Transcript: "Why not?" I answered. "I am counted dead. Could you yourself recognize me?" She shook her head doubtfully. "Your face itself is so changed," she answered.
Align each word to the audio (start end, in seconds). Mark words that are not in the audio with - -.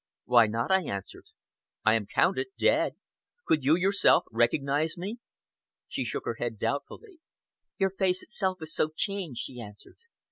"Why 0.25 0.47
not?" 0.47 0.71
I 0.71 0.81
answered. 0.83 1.25
"I 1.85 1.93
am 1.93 2.07
counted 2.07 2.47
dead. 2.57 2.93
Could 3.45 3.63
you 3.63 3.77
yourself 3.77 4.23
recognize 4.31 4.97
me?" 4.97 5.19
She 5.87 6.05
shook 6.05 6.25
her 6.25 6.37
head 6.39 6.57
doubtfully. 6.57 7.19
"Your 7.77 7.91
face 7.91 8.23
itself 8.23 8.63
is 8.63 8.73
so 8.73 8.89
changed," 8.95 9.41
she 9.43 9.61
answered. 9.61 9.97